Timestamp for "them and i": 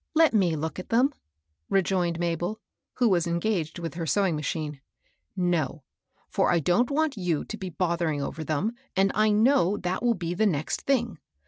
8.42-9.30